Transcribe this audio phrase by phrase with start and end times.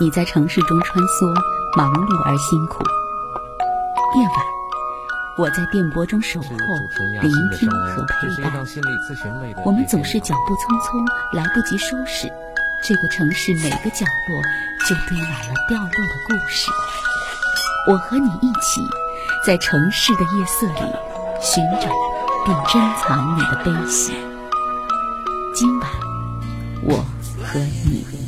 [0.00, 1.32] 你在城市中穿梭，
[1.76, 2.82] 忙碌而辛苦。
[4.16, 4.34] 夜晚，
[5.38, 6.48] 我在电波中守候，
[7.20, 8.52] 聆听和陪伴。
[9.64, 12.28] 我们总是脚步匆匆，来不及收拾，
[12.82, 14.42] 这个城市每个角落
[14.88, 16.70] 就堆满了掉落的故事。
[17.86, 18.80] 我和你一起，
[19.46, 20.80] 在城市的夜色里
[21.40, 21.90] 寻找
[22.44, 24.14] 并珍藏你的悲喜。
[25.54, 25.90] 今晚，
[26.82, 26.96] 我
[27.44, 28.21] 和你。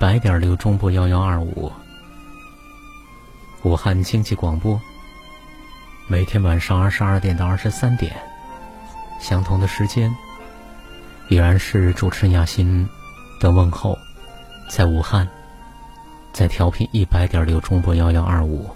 [0.00, 1.70] 百点六中波幺幺二五，
[3.64, 4.80] 武汉经济广播。
[6.08, 8.10] 每天晚上二十二点到二十三点，
[9.20, 10.10] 相同的时间，
[11.28, 12.88] 依然是主持人亚欣
[13.40, 13.94] 的问候，
[14.70, 15.28] 在武汉，
[16.32, 18.70] 在调频一百点六中波幺幺二五，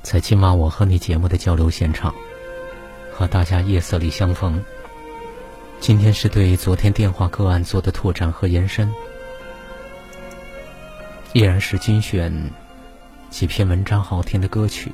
[0.00, 2.14] 在今晚我和你节目的交流现场，
[3.12, 4.64] 和大家夜色里相逢。
[5.80, 8.88] 今天是对昨天电话个案做的拓展和延伸，
[11.36, 12.32] 依然是精选
[13.28, 14.90] 几篇文章、好听的歌曲，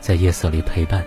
[0.00, 1.06] 在夜色里陪伴。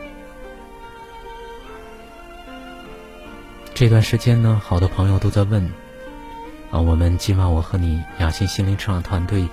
[3.74, 5.62] 这段时间呢，好多朋友都在问
[6.72, 9.46] 啊，我们今晚我和你雅欣心灵成长团队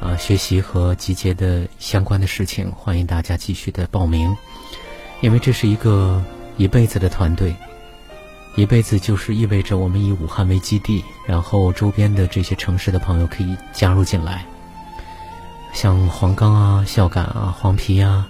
[0.00, 4.36] 啊学习和集结的相关的事情，欢迎大家继续的报名，
[5.20, 6.20] 因为这是一个
[6.56, 7.54] 一辈子的团队。
[8.54, 14.44] 一辈子就是意味着我们以武汉为基地，然后周边的这些城市的朋友可以加入进来，
[15.72, 18.28] 像黄冈啊、孝感啊、黄陂啊，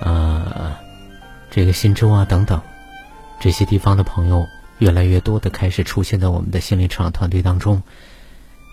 [0.00, 0.76] 呃，
[1.50, 2.60] 这个新洲啊等等，
[3.40, 4.46] 这些地方的朋友
[4.78, 7.82] 越来越多的开始出现在我们的心灵成长团队当中，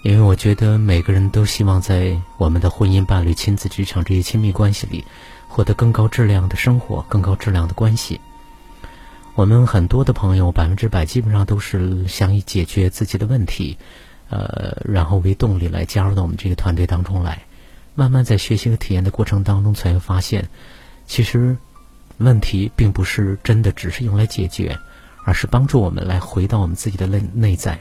[0.03, 5.05] 因为我觉得每个人都希望在我们的婚姻、伴侣、亲子、职场这些亲密关系里，
[5.47, 8.19] 获得更高质量的生活、更高质量的关系。
[9.37, 13.77] 我们很多的朋友，百分之百基本上都是想以解决自己的问题，
[14.31, 17.43] 呃，然后为动力来加入到我们这个团队当中来。
[17.93, 20.49] 慢慢在学习和体验的过程当中，才会发现，
[21.05, 21.55] 其实
[22.17, 24.75] 问题并不是真的只是用来解决，
[25.23, 27.79] 而是帮助我们来回到我们自己的内内在，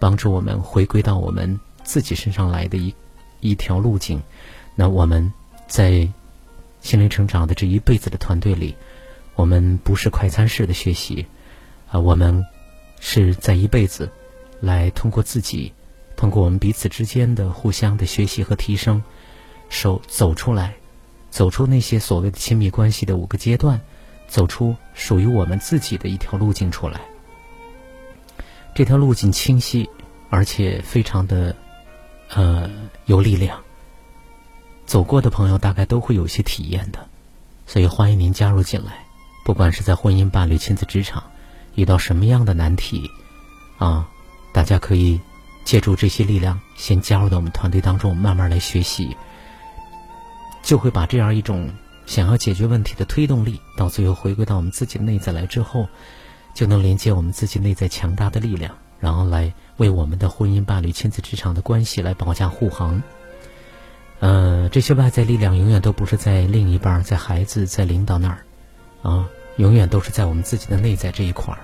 [0.00, 2.92] 帮助我们回归到我们自己身上来的一
[3.38, 4.20] 一条路径。
[4.74, 5.32] 那我们
[5.68, 6.08] 在
[6.80, 8.74] 心灵成长的这一辈子的团队里。
[9.36, 11.26] 我们不是快餐式的学习，
[11.88, 12.44] 啊，我们
[12.98, 14.10] 是在一辈子
[14.60, 15.72] 来通过自己，
[16.16, 19.04] 通过我们彼此之间的互相的学习和提升，
[19.68, 20.74] 手走出来，
[21.30, 23.80] 走出那些所谓的亲密关系的五个阶段，
[24.26, 27.00] 走出属于我们自己的一条路径出来。
[28.74, 29.88] 这条路径清晰，
[30.28, 31.54] 而且非常的
[32.30, 32.70] 呃
[33.04, 33.62] 有力量。
[34.86, 37.08] 走过的朋友大概都会有些体验的，
[37.66, 39.05] 所以欢迎您加入进来。
[39.46, 41.22] 不管是在婚姻、伴侣、亲子、职场，
[41.76, 43.08] 遇到什么样的难题，
[43.78, 44.08] 啊，
[44.52, 45.20] 大家可以
[45.64, 49.16] 借助这些力量，先加入到我们团队当中，慢慢来学习，
[50.64, 51.70] 就会把这样一种
[52.06, 55.86] 想要解决问题的推动力，到最后回归到我们自己内在来之后，
[56.52, 63.00] 就能连接我们自己内在强大的力量，然后来为我们的婚姻、伴侣、亲子、职场的关系来保驾护航。
[64.18, 68.42] 呃，这些外在力量永远都不是在另一半、在孩子、在领导那儿。
[69.06, 71.60] 啊，永远都是在我们自己的内在这一块儿，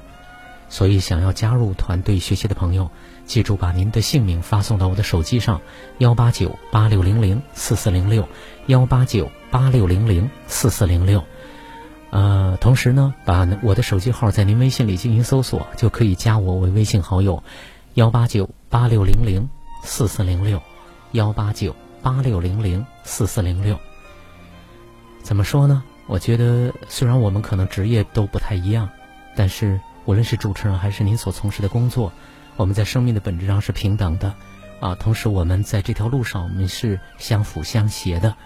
[0.69, 2.88] 所以想要加入团队学习的朋友，
[3.26, 5.60] 记住把您的姓名发送到我的手机上，
[5.98, 8.28] 幺八九八六零零四四零六，
[8.66, 11.25] 幺八九八六零零四四零六。
[12.10, 17.42] 呃，同时呢，把我的手机号在您微信里进行搜索，就可以加我为微信好友，
[17.94, 19.48] 幺八九八六零零
[19.82, 20.62] 四四零六，
[21.10, 23.77] 幺八九八六零零四四零六。
[25.24, 25.83] 怎么说呢？
[26.12, 28.91] 我觉得，虽然我们可能职业都不太一样，
[29.34, 32.12] 但是无论是主持人还是您所从事的工作，
[32.56, 34.34] 我们在生命的本质上是平等的，
[34.78, 38.36] 啊，同时我们在这条路上我们是相辅相携的，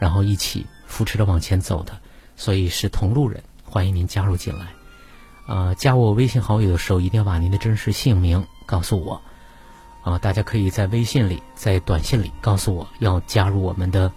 [0.00, 1.96] 然后一起扶持着往前走的，
[2.34, 3.40] 所以是同路人。
[3.62, 4.66] 欢迎您加入进来，
[5.46, 9.22] 啊，加我微信好友的时候一定要把您的真实姓名告诉我，
[10.02, 14.12] 啊，大家可以在微信里、在短信里告诉我要加入我们的。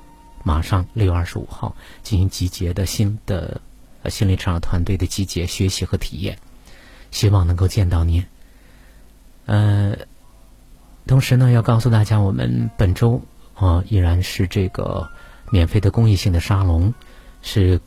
[0.45, 3.59] 马上六月二十五号进行集结的新的
[4.03, 6.37] 呃心理成长团队的集结学习和体验，
[7.09, 8.23] 希望能够见到您。
[9.47, 9.97] 呃，
[11.07, 13.23] 同时呢，要告诉大家，我们本周
[13.55, 15.09] 啊依然是这个
[15.49, 16.93] 免费的公益性的沙龙，
[17.41, 17.81] 是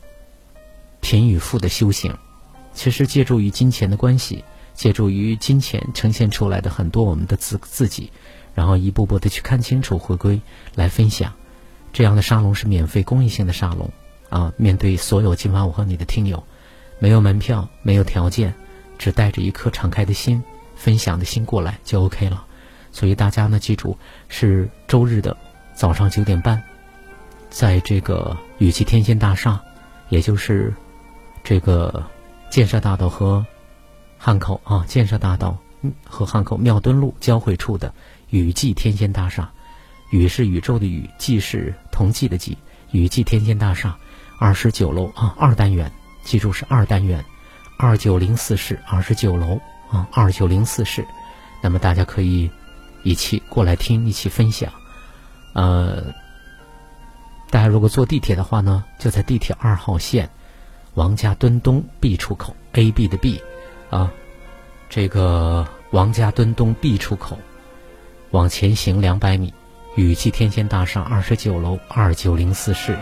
[0.99, 2.17] 贫与富的修行。
[2.73, 8.11] 其实，借助于金钱的关系，借助于金钱呈现出来的很多我们的自自己，
[8.53, 10.41] 然后一步步的去看清楚，回归
[10.75, 11.33] 来分享。
[11.91, 13.91] 这样的沙龙是免费公益性的沙龙
[14.29, 16.43] 啊，面对所有今晚我和你的听友，
[16.99, 18.53] 没有门票，没有条件，
[18.97, 20.43] 只带着一颗敞开的心、
[20.75, 22.45] 分享的心过来就 OK 了。
[22.91, 23.97] 所以大家呢，记住
[24.27, 25.35] 是周日的
[25.73, 26.61] 早上九点半，
[27.49, 29.61] 在这个雨季天仙大厦，
[30.09, 30.73] 也就是
[31.43, 32.03] 这个
[32.49, 33.45] 建设大道和
[34.17, 35.57] 汉口啊，建设大道
[36.05, 37.93] 和汉口庙墩路交汇处的
[38.29, 39.51] 雨季天仙大厦，
[40.11, 42.57] 宇是宇宙的宇，季是同济的季，
[42.91, 43.97] 宇季天仙大厦
[44.39, 45.91] 二十九楼啊，二单元，
[46.23, 47.23] 记住是二单元，
[47.77, 49.59] 二九零四室二十九楼
[49.91, 51.05] 啊，二九零四室，
[51.61, 52.49] 那么大家可以。
[53.01, 54.69] 一起过来听，一起分享。
[55.53, 56.13] 呃，
[57.49, 60.29] 大家如果坐地铁的话呢，就在地铁二号线
[60.95, 63.41] 王家墩东 B 出口，A B 的 B，
[63.89, 64.11] 啊，
[64.89, 67.39] 这个王家墩东 B 出口
[68.31, 69.53] 往前行两百米，
[69.95, 72.97] 雨季天仙大厦二十九楼二九零四室。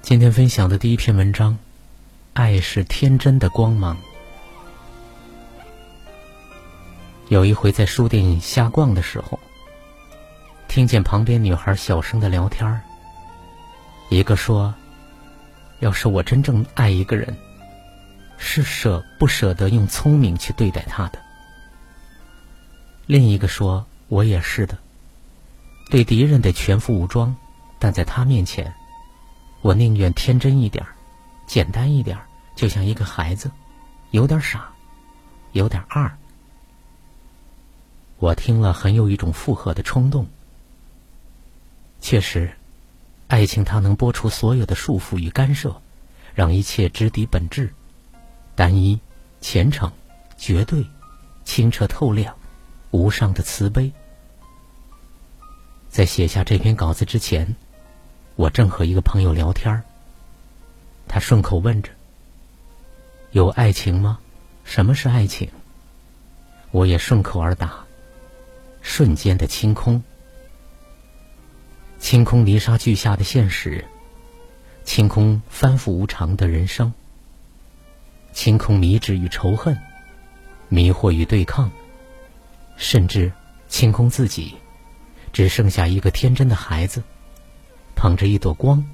[0.00, 1.52] 今天分享的第一篇文章，
[2.32, 3.94] 《爱是天真的光芒》。
[7.28, 9.38] 有一回在书店瞎逛的时候，
[10.68, 12.80] 听见旁边女孩小声的聊天。
[14.10, 14.72] 一个说
[15.80, 17.34] ：“要是我真正爱一个人，
[18.36, 21.18] 是舍不舍得用聪明去对待他的。”
[23.06, 24.76] 另一个说：“我也是的，
[25.90, 27.34] 对敌人得全副武装，
[27.78, 28.72] 但在他面前。”
[29.62, 30.86] 我宁愿天真一点
[31.44, 32.16] 简单一点
[32.54, 33.50] 就像一个孩子，
[34.12, 34.68] 有点傻，
[35.52, 36.16] 有点二。
[38.18, 40.28] 我听了很有一种附和的冲动。
[42.00, 42.52] 确实，
[43.26, 45.80] 爱情它能剥除所有的束缚与干涉，
[46.34, 47.74] 让一切直抵本质，
[48.54, 49.00] 单一、
[49.40, 49.92] 虔诚、
[50.36, 50.86] 绝对、
[51.44, 52.36] 清澈透亮、
[52.90, 53.92] 无上的慈悲。
[55.88, 57.56] 在写下这篇稿子之前。
[58.36, 59.82] 我正和一个朋友聊天儿
[61.08, 61.90] 他顺口问着
[63.32, 64.20] ：“有爱情吗？
[64.62, 65.50] 什么是爱情？”
[66.70, 67.84] 我也顺口而答
[68.80, 70.04] ：“瞬间的清空，
[71.98, 73.84] 清空泥沙俱下的现实，
[74.84, 76.92] 清空反复无常的人生，
[78.32, 79.76] 清空迷执与仇恨，
[80.68, 81.70] 迷惑与对抗，
[82.76, 83.30] 甚至
[83.68, 84.54] 清空自己，
[85.32, 87.02] 只剩下一个天真的孩子。”
[87.96, 88.86] 捧着一朵光，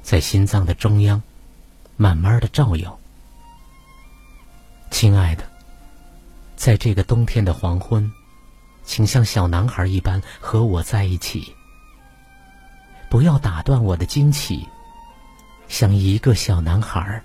[0.00, 1.20] 在心脏的中央，
[1.96, 2.96] 慢慢的照耀。
[4.92, 5.42] 亲爱的，
[6.54, 8.10] 在这个冬天的黄昏，
[8.84, 11.52] 请像小男孩一般和我在一起。
[13.10, 14.68] 不要打断我的惊奇，
[15.68, 17.22] 像一个小男孩，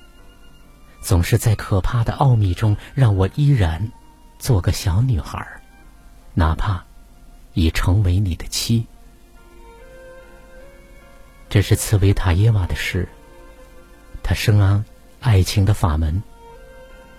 [1.01, 3.91] 总是在可怕的奥秘中让我依然
[4.39, 5.45] 做个小女孩，
[6.33, 6.83] 哪怕
[7.53, 8.85] 已成为你的妻。
[11.49, 13.07] 这是茨维塔耶娃的诗。
[14.23, 14.81] 他深谙
[15.19, 16.23] 爱情的法门，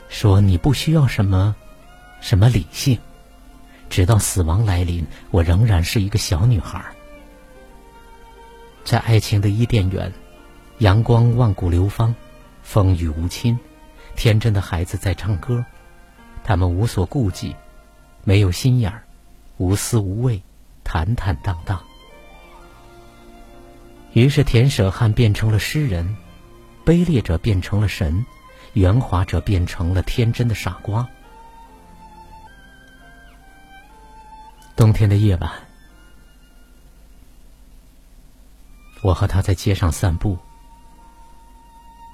[0.09, 1.54] 说：“你不需要什么，
[2.23, 2.99] 什么理性，
[3.90, 6.83] 直到死亡来临，我仍然是一个小女孩。”
[8.85, 10.12] 在爱情的伊甸园，
[10.79, 12.14] 阳光万古流芳，
[12.62, 13.59] 风雨无侵，
[14.14, 15.64] 天真的孩子在唱歌，
[16.45, 17.57] 他们无所顾忌，
[18.25, 19.05] 没有心眼儿，
[19.57, 20.43] 无私无畏，
[20.85, 21.83] 坦坦荡荡。
[24.12, 26.17] 于是，田舍汉变成了诗人，
[26.85, 28.25] 卑劣者变成了神，
[28.75, 31.09] 圆滑者变成了天真的傻瓜。
[34.76, 35.50] 冬天的夜晚，
[39.04, 40.34] 我和他在街上散步，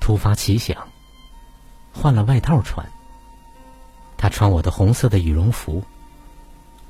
[0.01, 0.77] 突发奇想，
[1.93, 2.85] 换了外套穿。
[4.19, 5.85] 他穿我的红色的羽绒服，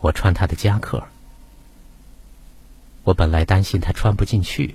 [0.01, 1.07] 我穿他的夹克。
[3.05, 4.75] 我本来担心他穿不进去。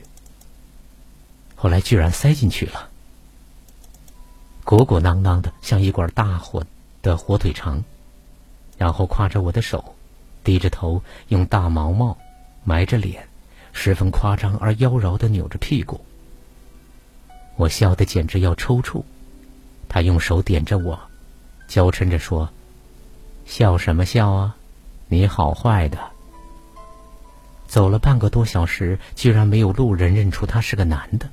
[1.55, 2.88] 后来居然塞进去了，
[4.63, 6.63] 鼓鼓囊囊的，像一管大火
[7.01, 7.84] 的火腿肠。
[8.77, 9.96] 然后挎着我的手，
[10.44, 12.15] 低着头，用大毛毛
[12.63, 13.27] 埋着脸，
[13.77, 16.00] 十分夸张而妖娆的扭着屁股。
[17.58, 19.03] 我笑得简直要抽搐。
[19.89, 20.98] 他用手点着我，
[21.67, 22.50] 娇嗔着说
[23.46, 24.55] ：“笑什么笑啊？
[25.10, 26.00] 你好坏的！
[27.67, 31.29] 走了半个多小时，居然没有路人认出他是个男的。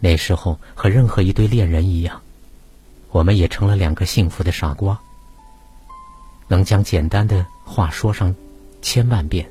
[0.00, 2.22] 那时候和任何一对恋人一样，
[3.10, 4.98] 我们也成了两个幸福的傻瓜，
[6.48, 8.34] 能将简单的话说上
[8.80, 9.48] 千万遍，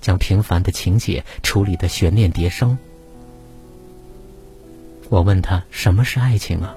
[0.00, 2.78] 将平凡的情节处理的悬念迭生。
[5.08, 6.74] 我问他什么是爱情啊？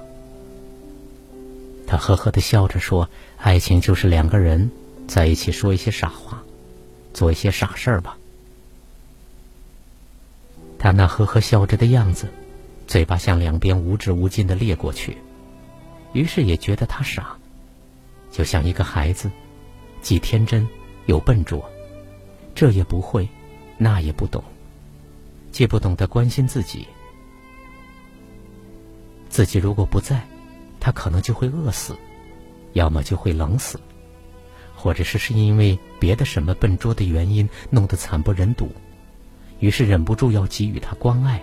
[1.86, 4.70] 他呵呵的笑着说：“爱情就是两个人
[5.06, 6.42] 在一起说一些傻话，
[7.12, 8.16] 做一些傻事儿吧。”
[10.78, 12.28] 他那呵呵笑着的样子。
[12.84, 15.16] 嘴巴向两边无止无尽的裂过去，
[16.12, 17.38] 于是也觉得他傻，
[18.30, 19.30] 就像一个孩子，
[20.02, 20.68] 既天真
[21.06, 21.64] 又笨拙，
[22.54, 23.28] 这也不会，
[23.78, 24.42] 那也不懂，
[25.50, 26.86] 既不懂得关心自己，
[29.28, 30.22] 自己如果不在，
[30.78, 31.96] 他可能就会饿死，
[32.74, 33.80] 要么就会冷死，
[34.76, 38.68] 或者是是因为别的什么笨拙的原因弄得惨不忍睹，
[39.60, 41.42] 于是忍不住要给予他关爱。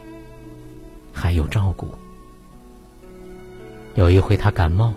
[1.12, 1.90] 还有照顾。
[3.96, 4.94] 有一回他感冒，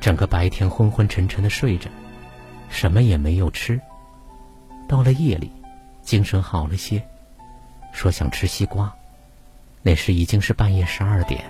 [0.00, 1.88] 整个白天昏昏沉沉的睡着，
[2.68, 3.80] 什么也没有吃。
[4.88, 5.52] 到了夜里，
[6.02, 7.06] 精神好了些，
[7.92, 8.92] 说想吃西瓜。
[9.82, 11.44] 那时已经是半夜十二点。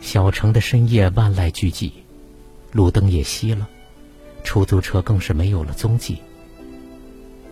[0.00, 1.90] 小城的深夜万籁俱寂，
[2.70, 3.66] 路灯也熄了，
[4.44, 6.22] 出租车更是没有了踪迹。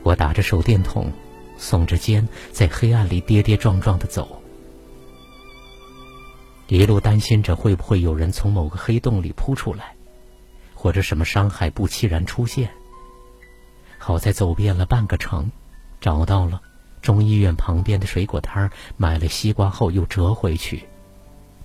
[0.02, 1.10] 我打着手电筒，
[1.58, 4.40] 耸着肩，在黑暗里跌跌撞撞的走。
[6.68, 9.94] 一路担心着会不会有人从某个黑洞里扑出来，
[10.74, 12.70] 或者什么伤害不期然出现。
[14.06, 15.50] 好在走遍了半个城，
[16.00, 16.62] 找到了
[17.02, 20.84] 中医院旁边的水果摊儿，买了西瓜后又折回去，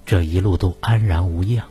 [0.08, 1.64] 这一路都安然无恙。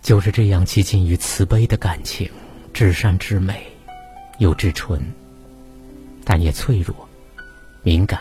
[0.00, 2.30] 就是这样接近于慈悲的感情，
[2.72, 3.66] 至善至美，
[4.38, 5.02] 又至纯，
[6.24, 6.94] 但也脆弱、
[7.82, 8.20] 敏感，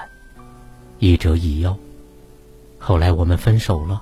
[0.98, 1.78] 一折一腰。
[2.80, 4.02] 后来我们分手了，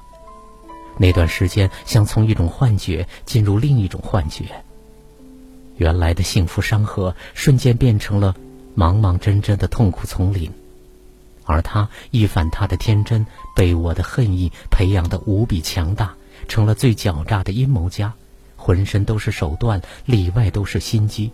[0.98, 4.46] 那段时间像从一种幻觉进入另一种幻觉。
[5.78, 8.36] 原来的幸福山河瞬间变成了
[8.76, 10.52] 茫茫真真的痛苦丛林，
[11.46, 13.26] 而他一反他的天真，
[13.56, 16.16] 被我的恨意培养的无比强大，
[16.48, 18.14] 成了最狡诈的阴谋家，
[18.56, 21.32] 浑身都是手段，里外都是心机，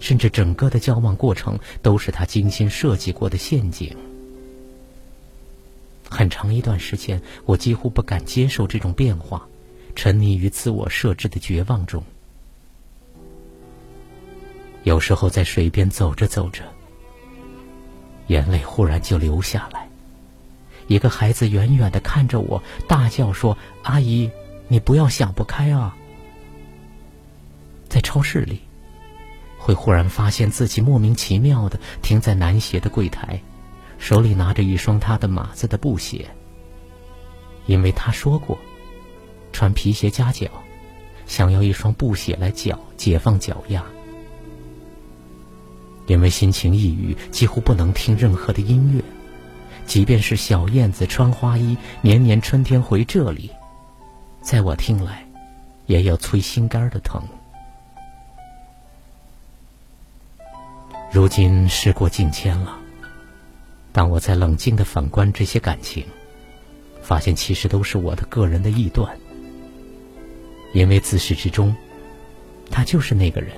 [0.00, 3.96] 甚至整个的交往过程都是他精心设计过的陷阱。
[6.08, 9.46] 很长一段时间，我几乎不敢接受这种变化，
[9.94, 12.02] 沉溺于自我设置的绝望中。
[14.84, 16.64] 有时候在水边走着走着，
[18.26, 19.88] 眼泪忽然就流下来。
[20.88, 24.30] 一个孩子远远的看着我，大叫说：“阿姨，
[24.68, 25.96] 你不要想不开啊！”
[27.88, 28.60] 在超市里，
[29.58, 33.40] 会忽然发现自己莫名其妙的停在男鞋的柜台。
[33.98, 36.26] 手里拿着一双他的码子的布鞋，
[37.66, 38.58] 因为他说过，
[39.52, 40.48] 穿皮鞋夹脚，
[41.24, 43.84] 想要一双布鞋来脚解放脚丫。
[46.06, 49.02] 因为心情抑郁，几乎不能听任何的音乐，
[49.86, 53.50] 即便是小燕子穿花衣，年年春天回这里，
[54.40, 55.26] 在我听来，
[55.86, 57.22] 也有催心肝的疼。
[61.12, 62.78] 如今时过境迁了。
[63.92, 66.02] 当我在冷静的反观这些感情，
[67.02, 69.14] 发现其实都是我的个人的臆断。
[70.72, 71.76] 因为自始至终，
[72.70, 73.50] 他就是那个人，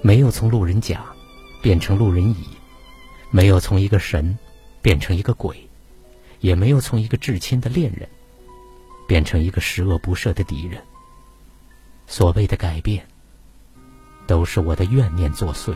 [0.00, 1.04] 没有从路人甲
[1.66, 2.46] 变成路人乙，
[3.32, 4.38] 没有从一个神
[4.80, 5.68] 变成一个鬼，
[6.38, 8.08] 也没有从一个至亲的恋人
[9.08, 10.80] 变成一个十恶不赦的敌人。
[12.06, 13.04] 所谓的改变，
[14.28, 15.74] 都是我的怨念作祟，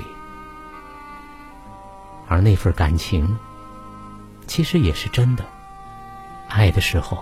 [2.28, 3.36] 而那份感情。
[4.46, 5.44] 其实也是真的，
[6.46, 7.20] 爱的时候，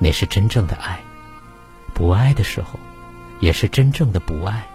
[0.00, 0.96] 那是真正的爱；
[1.94, 2.76] 不爱的时候，
[3.38, 4.66] 也是真正的不爱。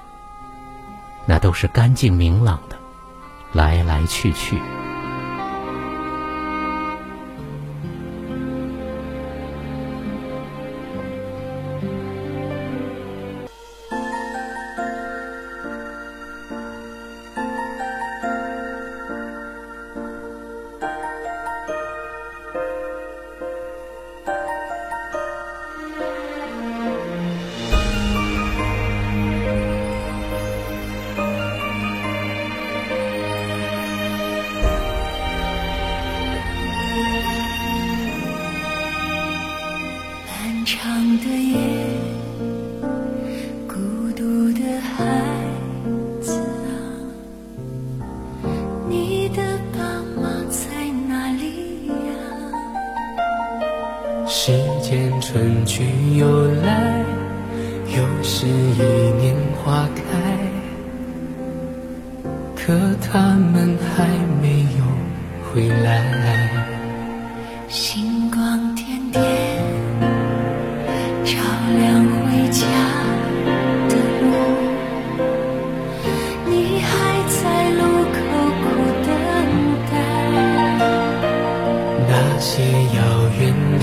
[1.25, 2.79] 那都是干净明朗的，
[3.53, 4.59] 来来去去。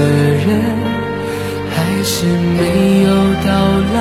[0.01, 0.49] 的人，
[1.69, 3.09] 还是没有
[3.45, 3.49] 到
[3.95, 3.99] 来。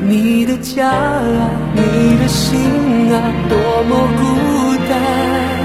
[0.00, 3.14] 你的家啊，你的心啊，
[3.50, 4.22] 多么孤
[4.88, 5.57] 单。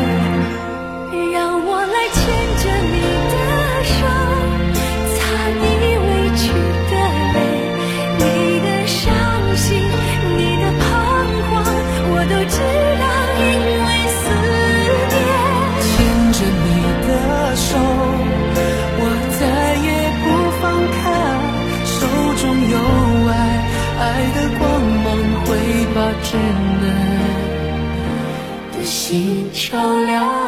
[29.74, 30.42] 照亮。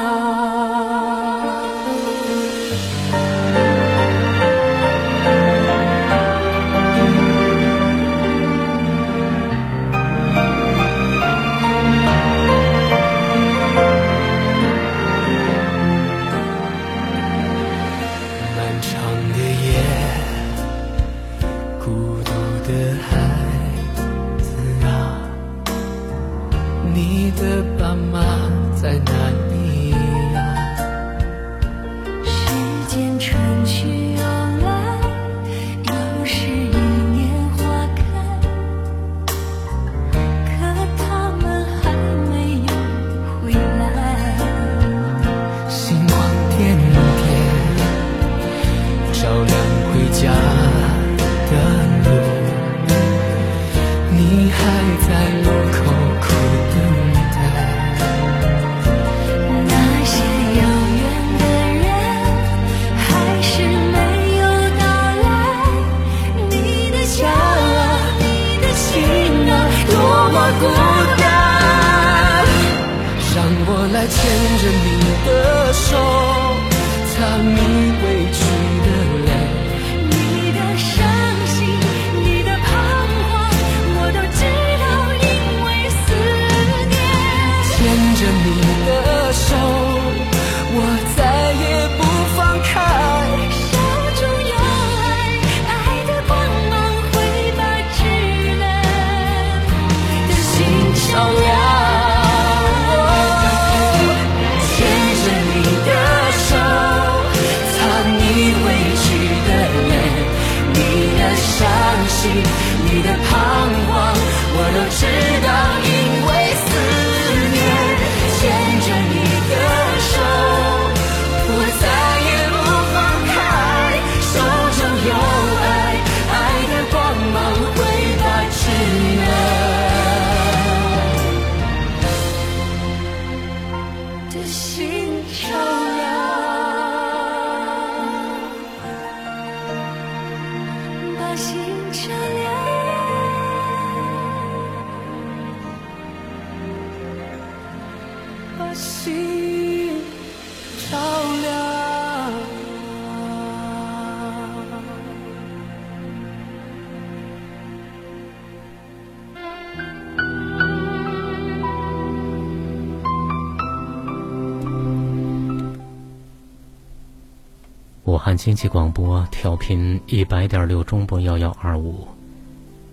[168.15, 172.07] 武汉经济广播调频一百点六中波幺幺二五，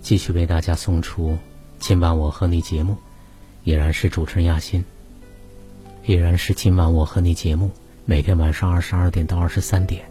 [0.00, 1.38] 继续为大家送出
[1.78, 2.96] 今晚我和你节目，
[3.62, 4.84] 依然是主持人亚欣，
[6.06, 7.70] 依然是今晚我和你节目，
[8.04, 10.04] 每天晚上二十二点到二十三点。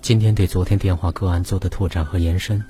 [0.00, 2.64] 今天对昨天电话个案做的拓展和延伸，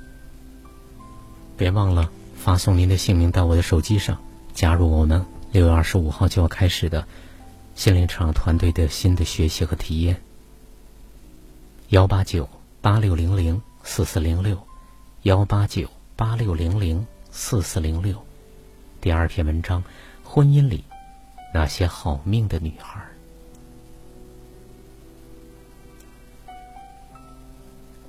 [1.57, 4.19] 别忘了发送您的姓名到我的手机上，
[4.53, 7.07] 加入我们六月二十五号就要开始的
[7.77, 10.21] 心灵成长团队的新的学习和体验。
[11.91, 12.49] 幺八九
[12.81, 14.57] 八六零零四四零六，
[15.23, 18.15] 幺八九八六零零四四零六。
[19.01, 19.83] 第二篇文章：
[20.23, 20.85] 婚姻里
[21.53, 23.05] 那些好命的女孩。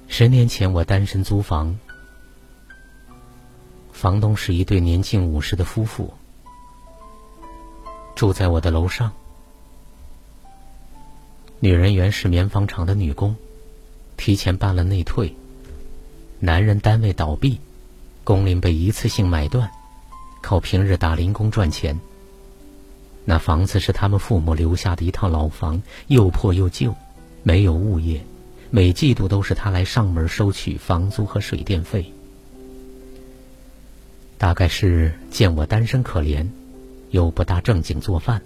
[0.08, 1.76] 十年前，我单身租房，
[3.92, 6.14] 房东是一对年近五十的夫妇，
[8.14, 9.12] 住在我的楼上。
[11.60, 13.36] 女人原是棉纺厂的女工。
[14.22, 15.36] 提前办了内退，
[16.40, 17.60] 男人单位倒闭，
[18.24, 19.68] 工龄被一次性买断，
[20.44, 22.00] 靠平日打零工赚钱。
[23.26, 26.94] 那房子是他们父母留下的一套老房，又破又旧，
[27.42, 28.24] 没有物业，
[28.70, 32.14] 每季度都是他来上门收取房租和水电费。
[34.38, 36.48] 大概是见我单身可怜，
[37.10, 38.40] 又不大正经做饭，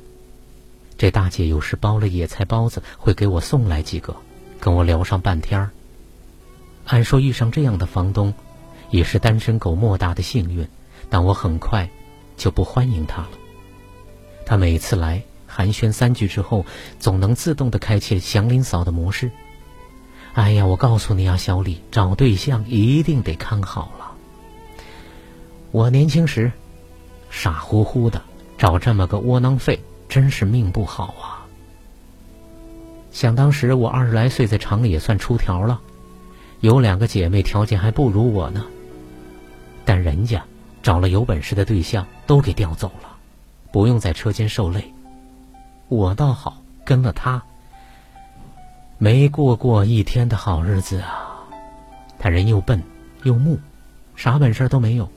[0.98, 4.16] 这大姐有时包了野菜包子，会给我送来几个，
[4.60, 5.70] 跟我聊上半天儿。
[6.86, 8.34] 按说遇上这样的房东，
[8.92, 10.68] 也是单身狗莫大的幸运，
[11.10, 11.90] 但我很快
[12.38, 13.30] 就不欢迎他了。
[14.46, 16.66] 他每次来寒暄三句之后，
[17.00, 19.32] 总能自动的开启祥林嫂的模式。
[20.34, 24.12] 哎呀，我告诉你啊，小李，找对象一定得看好了。
[25.72, 26.52] 我年轻时
[27.30, 28.22] 傻乎乎的
[28.58, 31.35] 找这么个窝囊废，真是命不好啊。
[33.16, 35.80] 想当时我二十来岁，在厂里也算出条了。
[36.60, 38.66] 有两个姐妹条件还不如我呢，
[39.86, 40.44] 但人家
[40.84, 43.16] 找了有本事的对象，都给调走了，
[43.72, 44.84] 不用在车间受累。
[45.88, 47.42] 我倒好，跟了他，
[48.98, 51.40] 没过过一天的好日子啊。
[52.20, 52.84] 他人又笨
[53.24, 53.58] 又木，
[54.18, 55.10] 啥本事都没有，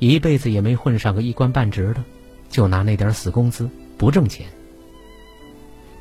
[0.00, 2.04] 一辈子也没混上个一官半职的，
[2.50, 4.46] 就拿那点死工资，不挣钱。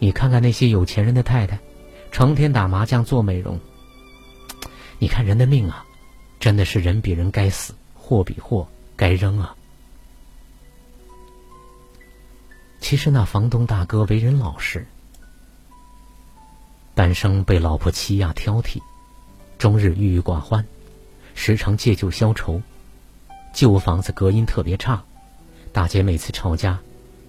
[0.03, 1.59] 你看看那些有钱人的太太，
[2.11, 3.59] 成天打麻将做美容。
[4.97, 5.85] 你看人的命啊，
[6.39, 9.55] 真的是人比人该死，货比货该扔啊。
[12.79, 14.87] 其实那房东大哥为人老实，
[16.95, 18.81] 半生被老婆欺压挑剔，
[19.59, 20.65] 终日郁郁寡欢，
[21.35, 22.59] 时常借酒消愁。
[23.53, 25.03] 旧房子隔音特别差，
[25.71, 26.79] 大姐每次吵架，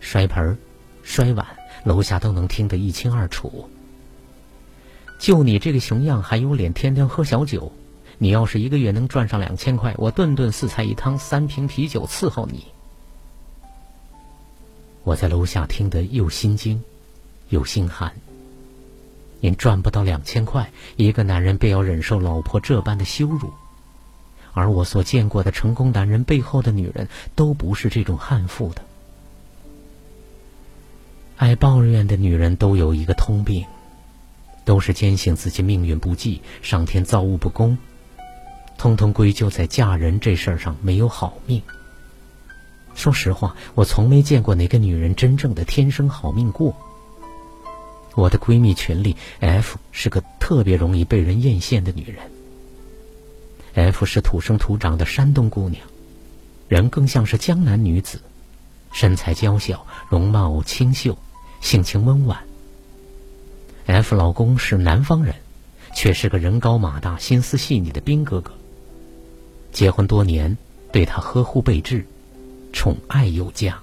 [0.00, 0.58] 摔盆
[1.02, 1.46] 摔碗，
[1.84, 3.68] 楼下都能听得一清二楚。
[5.18, 7.72] 就你这个熊样，还有脸天天喝小酒？
[8.18, 12.66] 你要是一个月能赚上两千块，我顿顿四菜一汤、三瓶啤酒伺候你。
[15.04, 16.82] 我在楼下听得又心惊，
[17.48, 18.12] 又心寒。
[19.40, 23.50] 您赚不到两千块，一个男人便要忍受老婆这般的羞辱，
[24.52, 28.82] 而我所见过的成功男人背后的女人，都不是这种悍妇的。
[31.42, 33.66] 爱抱怨的女人都有一个通病。
[34.64, 37.76] 都是坚信自己命运不济，上天造物不公，
[38.78, 41.60] 通通归咎在嫁人这事儿上没有好命。
[42.94, 46.76] 说实话，我从没见过哪个女人真正的天生好命过。
[48.14, 52.18] 我的闺蜜群里，F 是个特别容易被人艳羡的女人。
[53.74, 55.84] F 是土生土长的山东姑娘，
[56.68, 58.20] 人更像是江南女子，
[58.92, 61.18] 身材娇小，容貌清秀，
[61.62, 62.44] 性情温婉。
[63.86, 65.36] F 老公是南方人，
[65.94, 68.52] 却是个人高马大、心思细腻的兵哥哥。
[69.72, 70.58] 结婚多年，
[70.92, 72.04] 对他呵护备至，
[72.74, 73.80] 宠爱有加。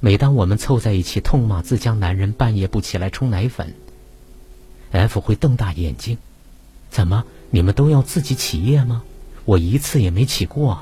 [0.00, 3.72] 每当我们凑在一起痛骂自家男人半夜不起来冲奶粉
[4.90, 6.18] ，F 会瞪大眼睛
[6.90, 9.02] ：“怎么，你们都要自己起夜吗？
[9.46, 10.78] 我一次也没起过。”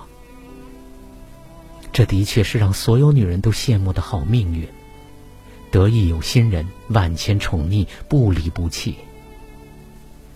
[1.93, 4.67] 这的确是让所有女人都羡慕的好命运。
[5.75, 8.95] 得意有心人，万千宠溺，不离不弃。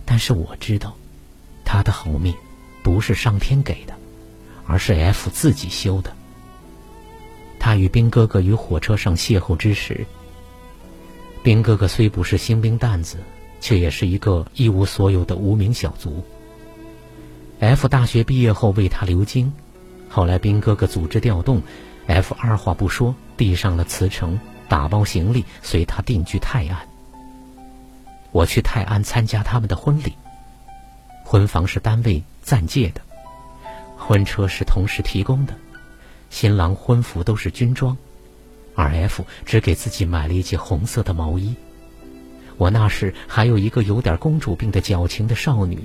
[0.03, 0.97] 但是我知道，
[1.63, 2.35] 他的好命
[2.83, 3.93] 不是上天给的，
[4.67, 6.11] 而是 F 自己修的。
[7.57, 10.05] 他与兵哥哥于火车上邂逅之时，
[11.41, 13.15] 兵哥哥虽不是新兵蛋子，
[13.61, 16.21] 却也是一个一无所有的无名小卒。
[17.61, 19.53] F 大学毕业后为他留京，
[20.09, 21.61] 后来兵哥哥组织调动
[22.07, 24.37] ，F 二话不说递上了辞呈。
[24.69, 26.77] 打包行李，随他定居泰安。
[28.31, 30.13] 我去泰安参加他们的婚礼，
[31.25, 33.01] 婚房是单位暂借的，
[33.97, 35.55] 婚车是同事提供的，
[36.29, 37.97] 新郎婚服都是军装，
[38.75, 41.55] 而 F 只给自己买了一件红色的毛衣。
[42.57, 45.79] 我那时还有一个有点公主病的矫情的少女，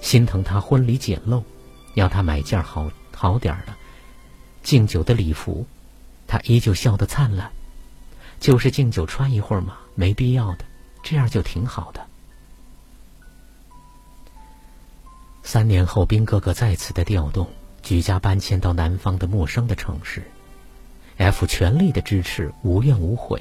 [0.00, 1.42] 心疼她婚礼简陋，
[1.94, 3.74] 要她买件好好点的
[4.62, 5.66] 敬酒的礼服，
[6.26, 7.50] 她依旧笑得灿烂。
[8.42, 10.64] 就是敬酒穿一会儿嘛，没必要的，
[11.00, 12.04] 这样就挺好的。
[15.44, 17.48] 三年后，兵哥哥再次的调动，
[17.84, 20.24] 举家搬迁到南方的陌生的城市
[21.18, 23.40] ，F 全力的支持，无怨无悔。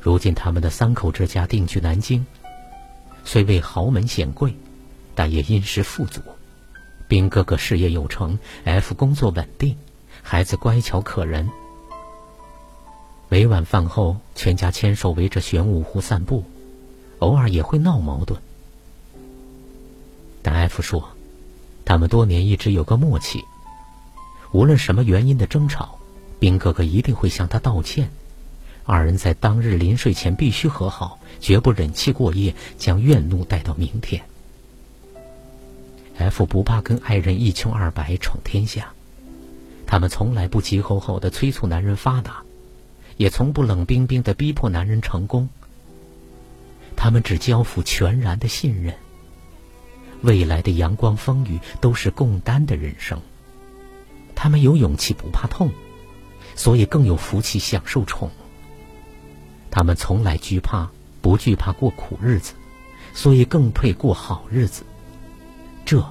[0.00, 2.24] 如今，他们的三口之家定居南京，
[3.22, 4.54] 虽未豪门显贵，
[5.14, 6.22] 但也殷实富足。
[7.06, 9.76] 兵哥哥事业有成，F 工作稳定，
[10.22, 11.50] 孩子乖巧可人。
[13.32, 16.42] 每晚饭后，全家牵手围着玄武湖散步，
[17.20, 18.40] 偶尔也会闹矛盾。
[20.42, 21.10] 但 F 说，
[21.84, 23.44] 他们多年一直有个默契，
[24.50, 26.00] 无论什么原因的争吵，
[26.40, 28.10] 兵哥哥一定会向他道歉。
[28.84, 34.20] 二人在当日临睡前必须和好，绝不忍气过夜，将怨怒带到明天。
[36.16, 38.92] F 不怕跟爱人一穷二白闯天下，
[39.86, 42.42] 他们从来不急吼吼的催促男人发达，
[43.20, 45.50] 也从不冷冰冰的逼迫男人成功。
[46.96, 48.94] 他们只交付全然的信任。
[50.22, 53.20] 未来的阳光风雨都是共担的人生。
[54.34, 55.70] 他们有勇气不怕痛，
[56.56, 58.30] 所以更有福气享受宠。
[59.70, 62.54] 他们从来惧怕不惧怕过苦日子，
[63.12, 64.82] 所以更配过好日子。
[65.84, 66.02] 这，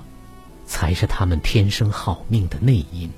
[0.68, 3.10] 才是他们天生好命的内因。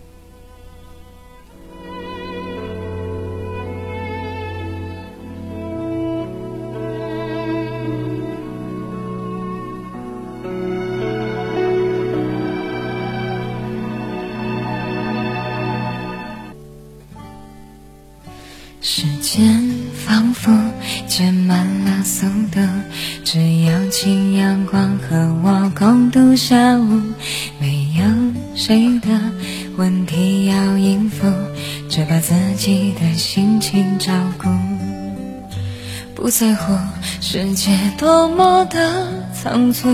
[36.41, 36.73] 在乎
[37.19, 39.88] 世界多么的仓促，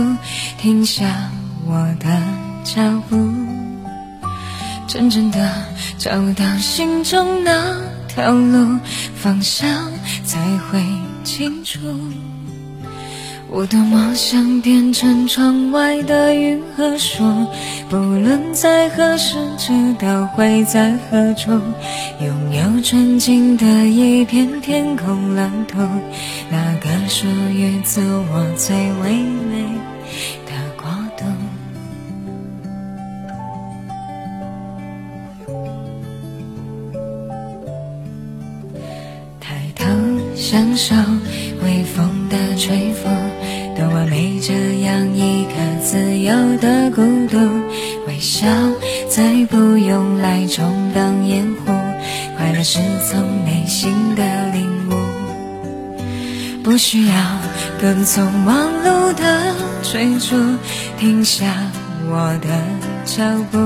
[0.57, 1.29] 停下
[1.65, 2.07] 我的
[2.63, 3.17] 脚步，
[4.87, 5.51] 真正的
[5.97, 7.75] 找到心中那。
[8.07, 8.79] 条路
[9.13, 9.91] 方向
[10.23, 10.39] 才
[10.71, 10.81] 会
[11.25, 11.79] 清楚。
[13.49, 17.23] 我多么想变成窗外的云和树，
[17.89, 21.51] 不论在何时，知道会在何处，
[22.19, 25.77] 拥有纯净的一片天空蓝图，
[26.49, 29.63] 那个属于自我最唯美
[30.45, 31.25] 的国度。
[39.39, 39.85] 抬头。
[40.35, 40.95] 享受
[41.63, 43.09] 微风的吹拂，
[43.75, 47.37] 多完美这样一个自由的孤独。
[48.07, 48.47] 微笑
[49.09, 51.73] 再不用来充当掩护，
[52.37, 52.79] 快乐是
[53.09, 55.06] 从内心的领悟。
[56.67, 57.13] 不需要
[57.81, 60.35] 跟从忙碌的追逐，
[60.99, 61.45] 停下
[62.09, 62.49] 我的
[63.05, 63.57] 脚步，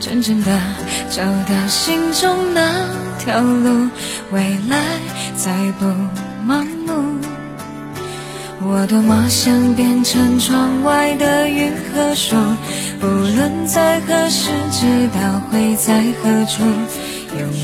[0.00, 0.60] 真正的
[1.08, 2.72] 找到心中那。
[3.20, 3.88] 条路，
[4.32, 4.82] 未来
[5.36, 5.86] 再不
[6.44, 7.20] 盲目。
[8.60, 12.34] 我多么想变成窗外的云和树，
[12.98, 16.64] 不论在何时，知道会在何处，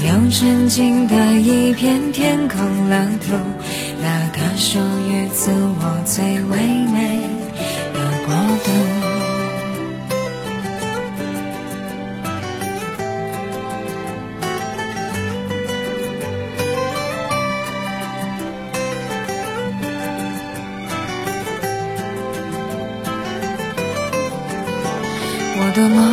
[0.07, 3.33] 有纯净的一片天空蓝图，
[4.03, 6.59] 那个属于自我最唯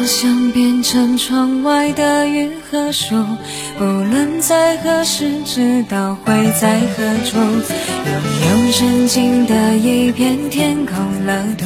[0.02, 3.14] 多么想变成窗外的云和树，
[3.78, 10.96] 不论在何时，知道会在何处，拥有纯净的一片天空
[11.28, 11.66] 蓝图，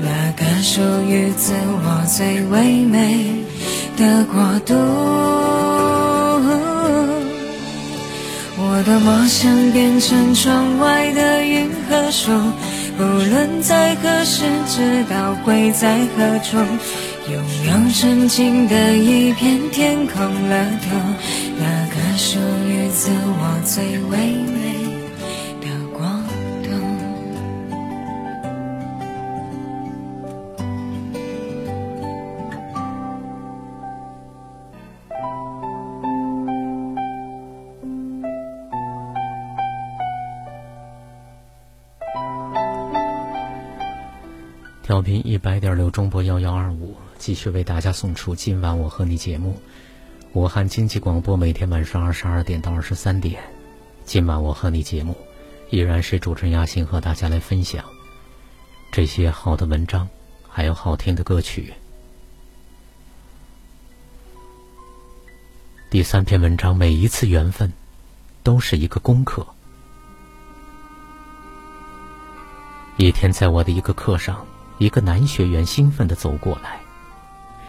[0.00, 3.34] 那个属于自我最唯美
[3.96, 4.72] 的国度。
[8.58, 12.30] 我多么想变成窗外的云和树，
[12.96, 16.58] 不论在何时，知道会在何处。
[17.28, 20.86] 拥有纯净的一片天空蓝图，
[21.58, 24.84] 那个属于自我最唯美
[25.60, 26.06] 的国
[26.62, 26.70] 度。
[44.84, 46.94] 调频一百点六中波幺幺二五。
[47.18, 49.60] 继续为大家送出今晚我和你节目，
[50.32, 53.42] 武汉经济广播每天晚上二十二点到二十三点，
[54.04, 55.16] 今晚我和你节目，
[55.70, 57.84] 依然是主持人亚欣和大家来分享
[58.92, 60.08] 这些好的文章，
[60.48, 61.72] 还有好听的歌曲。
[65.90, 67.72] 第三篇文章，每一次缘分
[68.42, 69.46] 都是一个功课。
[72.98, 74.46] 一天，在我的一个课上，
[74.78, 76.80] 一个男学员兴奋的走过来。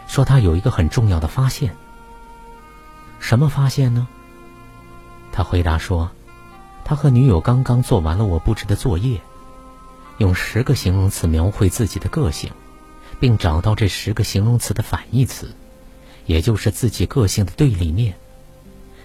[0.08, 1.76] 说他有一个很重要的发现。
[3.20, 4.08] 什么发现呢？
[5.30, 6.10] 他回答说，
[6.84, 9.20] 他和女友刚刚做完了我布置的作业，
[10.16, 12.50] 用十个形容词描绘自己的个性，
[13.20, 15.52] 并找到这十个形容词的反义词，
[16.26, 18.16] 也就是自己个性的对立面。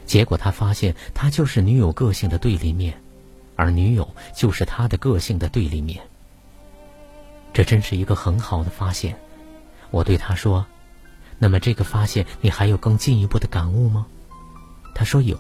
[0.06, 3.02] 结果他发现，他就是女友个性的对立面，
[3.56, 6.02] 而女友就是他的个性的对立面。
[7.52, 9.16] 这真是一个很好的发现。
[9.92, 10.66] 我对他说
[11.44, 14.08] ：“那么这个发现，你还有更进一步的感悟吗？”
[14.96, 15.38] 他说有。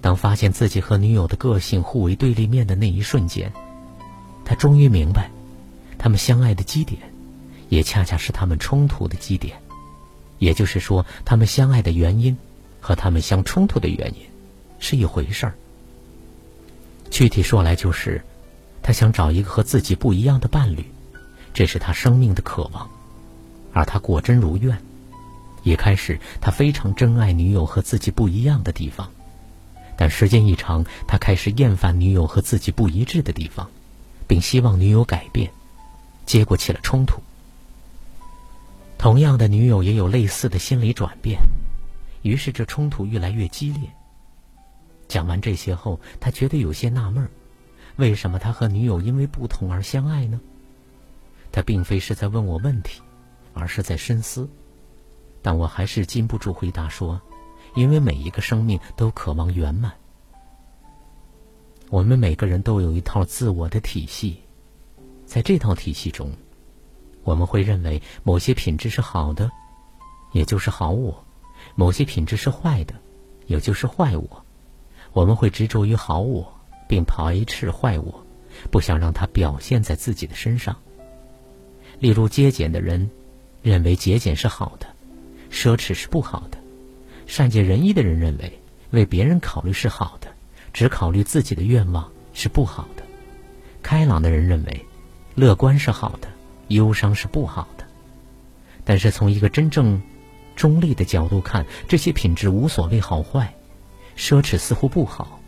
[0.00, 3.52] 当发现自己和女友的个性互为对立面的那一瞬间，
[4.42, 5.30] 他终于明白，
[5.98, 6.98] 他们相爱的基点，
[7.68, 9.60] 也恰恰是他们冲突的基点。
[10.38, 12.34] 也就是说，他们相爱的原因。
[12.80, 14.22] 和他们相冲突的原因
[14.80, 15.54] 是一回事儿。
[17.10, 18.24] 具体说来，就是
[18.82, 20.84] 他想找一个和自己不一样的伴侣，
[21.54, 22.90] 这是他生命的渴望，
[23.72, 24.76] 而他果真如愿。
[25.62, 29.10] 一开始，他非常珍爱女友和自己不一样的地方，
[29.96, 33.70] 但时间一长，他开始厌烦女友和自己不一致的地方，
[34.26, 35.50] 并希望女友改变，
[36.26, 37.20] 结果起了冲突。
[38.98, 41.40] 同样的，女友也有类似的心理转变。
[42.22, 43.82] 于是，这冲突越来越激烈。
[45.08, 47.28] 讲完这些后，他觉得有些纳闷
[47.96, 50.40] 为什么他和女友因为不同而相爱呢？
[51.50, 53.02] 他并非是在问我问题，
[53.54, 54.48] 而是在深思。
[55.42, 57.20] 但我还是禁不住回答说
[57.74, 59.92] ：“因为每一个生命都渴望圆满。
[61.90, 64.40] 我们每个人都有一套自我的体系，
[65.26, 66.32] 在这套体系中，
[67.24, 69.50] 我们会认为某些品质是好的，
[70.32, 71.24] 也就是好我。”
[71.76, 72.94] 某些品质是坏的，
[73.46, 74.44] 也就是坏我。
[75.12, 76.52] 我们会执着于好我，
[76.88, 78.26] 并排斥坏我，
[78.70, 80.76] 不想让它表现在自己的身上。
[82.00, 83.08] 例如，节俭的人
[83.62, 84.86] 认为节俭是好的，
[85.52, 86.58] 奢侈是不好的；
[87.26, 88.60] 善解人意的人认为
[88.90, 90.26] 为别人考虑是好的，
[90.72, 93.04] 只考虑自己的愿望是不好的；
[93.82, 94.86] 开朗的人认为
[95.34, 96.28] 乐观是好的，
[96.68, 97.84] 忧伤是不好的。
[98.84, 100.02] 但是，从一个真正……
[100.54, 103.54] 中立的角度看，这些品质无所谓好坏，
[104.18, 105.40] 奢侈似乎不好，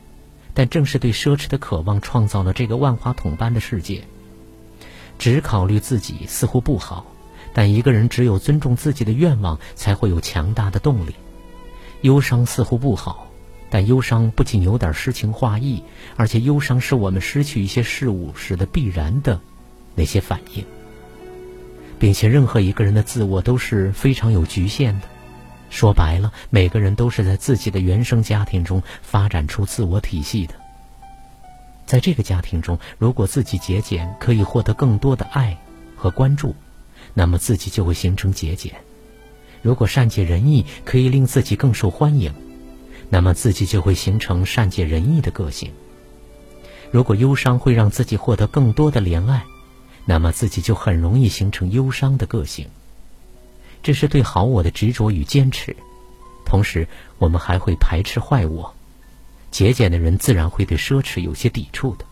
[0.55, 4.03] 但正是对奢侈的渴望创造了这个万花筒般的世界。
[5.19, 7.05] 只考虑自己似乎不好，
[7.55, 11.15] 但一个人只有尊重自己的愿望，才会有强大的动力。
[12.03, 13.29] 忧伤似乎不好，
[13.71, 15.83] 但忧伤不仅有点诗情画意，
[16.17, 19.41] 而且忧伤是我们失去一些事物时的必然的
[19.95, 20.63] 那些反应。
[21.99, 25.07] 并且，任何一个人的自我都是非常有局限的。
[25.71, 30.55] 说白了，每个人都是在自己的原生家庭中发展出自我体系的。
[31.87, 35.57] 在这个家庭中，如果自己节俭可以获得更多的爱
[35.97, 36.55] 和关注，
[37.15, 38.73] 那么自己就会形成节俭；
[39.63, 42.35] 如果善解人意可以令自己更受欢迎，
[43.09, 45.71] 那么自己就会形成善解人意的个性；
[46.91, 49.45] 如果忧伤会让自己获得更多的怜爱。
[50.07, 52.69] 那么自己就很容易形成忧伤的个性，
[53.83, 55.75] 这是对好我的执着与坚持。
[56.45, 58.75] 同时，我们还会排斥坏我。
[59.51, 62.05] 节俭的人自然会对奢侈有些抵触的。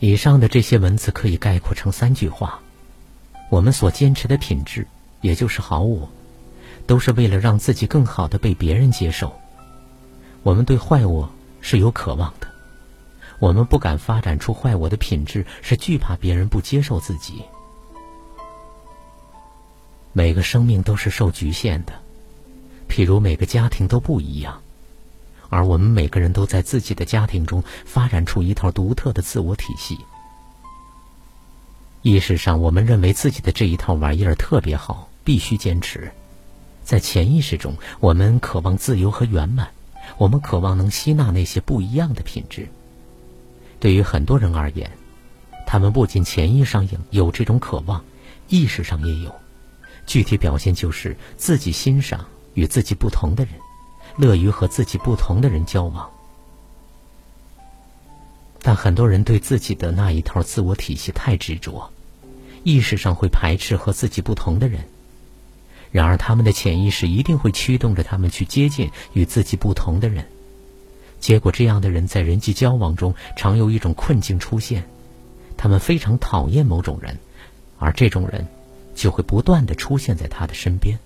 [0.00, 2.60] 以上的这些文字可以概括成三句话：
[3.50, 4.86] 我们所坚持的品质，
[5.20, 6.08] 也就是好我，
[6.86, 9.32] 都是为了让自己更好的被别人接受。
[10.44, 11.28] 我们对坏我
[11.60, 12.46] 是有渴望的。
[13.40, 17.42] 我们不敢发展出坏我的品质，是惧怕别人不接受自己。
[20.12, 21.92] 每个生命都是受局限的，
[22.88, 24.60] 譬如每个家庭都不一样，
[25.48, 29.98] 而我们每个人都在自己的家庭中发展出一套独特的自我体系。
[32.02, 36.10] 意识上，我们认为自己的这一套玩意儿特别好，必须坚持；
[36.84, 39.68] 在潜意识中，我们渴望自由和圆满，
[40.16, 42.68] 我们渴望能吸纳那些不一样的品质。
[43.80, 44.90] 对于很多人而言，
[45.66, 48.04] 他们不仅潜意识上有这种渴望，
[48.48, 49.34] 意识上也有。
[50.06, 53.54] 具体表现就是自己欣赏与自己不同的人，
[54.18, 56.10] 乐于和自己不同的人交往。
[58.60, 61.90] 但很多人对自己的那一套自我体系太执着，
[62.64, 64.88] 意识上会排斥和自己不同的人。
[65.90, 70.26] 然而，他们的潜意识一定会驱动着他们去接近与自己不同的人。
[71.18, 74.86] 结果，这样的人在人际交往中常有一种困境出现，
[75.56, 77.18] 他们非常讨厌某种人，
[77.78, 78.46] 而这种人
[78.94, 80.98] 就会不断的出现在他的身边。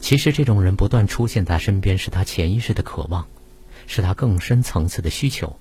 [0.00, 3.26] 其实，这种人不断出现在身边是他潜意识的渴望，
[3.86, 5.54] 是他更深层次的需求，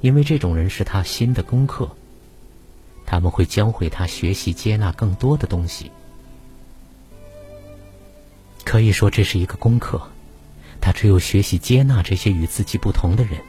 [0.00, 1.88] 因为这种人是他新的功课，
[3.06, 5.90] 他们会教会他学习接纳更多的东西。
[8.64, 10.00] 可以说，这是一个功课。
[10.80, 13.40] 他只有学习接纳这些与自己不同的人，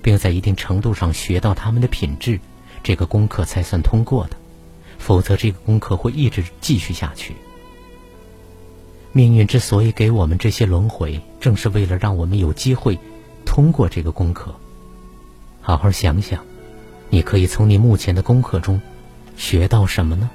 [0.00, 2.38] 并在一定程度上学到他们的品质，
[2.82, 4.36] 这个功课才算通过的，
[4.98, 7.34] 否则这个功课会一直继续下去。
[9.12, 12.98] 命运之所以给我们这些轮回，正是为了让我们有机会
[13.44, 14.54] 通过这个功课。
[15.60, 16.44] 好好想想，
[17.08, 18.80] 你可以从你目前的功课中
[19.36, 20.30] 学到什么呢？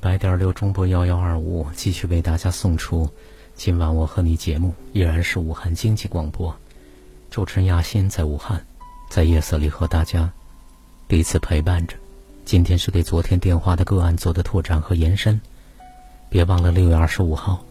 [0.00, 3.08] 百点六中波幺幺二五，继续为大家送出
[3.54, 6.56] 今晚我和你节目，依然是武汉经济广播，
[7.30, 8.64] 主持人亚欣在武汉，
[9.10, 10.32] 在夜色里和大家
[11.06, 11.94] 彼此陪伴着。
[12.46, 15.38] 今天是对昨天电话的个案做的拓展和延伸，
[16.30, 17.62] 别忘了六月二十五号，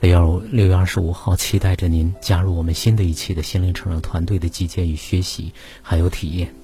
[0.00, 6.54] 六六月二十五号，期待着您加入我们新的一期的心灵成长团队的集结与学习，还有体验。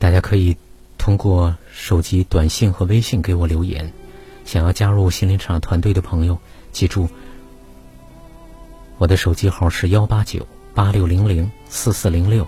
[0.00, 0.56] 大家可以。
[0.98, 3.92] 通过手机短信和微信给我留言，
[4.44, 6.38] 想要加入心灵成长团队的朋友，
[6.72, 7.08] 记住，
[8.98, 12.46] 我的手机号是幺八九八六零零四四零六，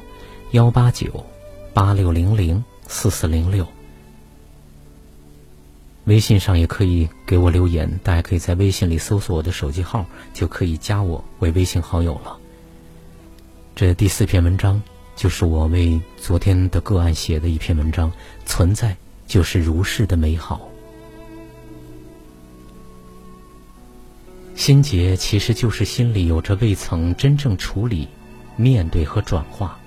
[0.51, 1.25] 幺八九
[1.73, 3.67] 八六零零四四零六。
[6.05, 12.37] 微信上也可以给我留言，大家可以在微信里搜索我的手机号，就可以加我为微信好友了。
[13.77, 14.83] 这第四篇文章
[15.21, 18.11] 就是我为昨天的个案写的一篇文章，
[18.47, 18.97] 存在
[19.27, 20.67] 就是如是的美好。
[24.55, 28.09] 心结其实就是心里有着未曾真正处理、
[28.57, 29.79] 面对和转化、